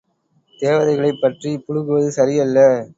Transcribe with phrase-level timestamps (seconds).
[0.59, 2.59] தேவதைகளைப் பற்றிப் புளுகுவது சரியல்ல!